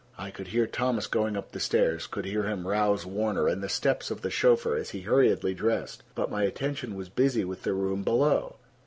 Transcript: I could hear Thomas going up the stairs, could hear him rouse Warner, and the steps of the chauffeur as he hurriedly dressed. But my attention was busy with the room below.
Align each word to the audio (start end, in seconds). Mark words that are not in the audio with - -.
I 0.17 0.31
could 0.31 0.47
hear 0.47 0.65
Thomas 0.65 1.05
going 1.05 1.37
up 1.37 1.51
the 1.51 1.59
stairs, 1.59 2.07
could 2.07 2.25
hear 2.25 2.41
him 2.41 2.67
rouse 2.67 3.05
Warner, 3.05 3.47
and 3.47 3.61
the 3.61 3.69
steps 3.69 4.09
of 4.09 4.21
the 4.21 4.31
chauffeur 4.31 4.75
as 4.75 4.89
he 4.89 5.01
hurriedly 5.01 5.53
dressed. 5.53 6.01
But 6.15 6.31
my 6.31 6.41
attention 6.41 6.95
was 6.95 7.07
busy 7.07 7.45
with 7.45 7.61
the 7.61 7.73
room 7.73 8.01
below. 8.01 8.55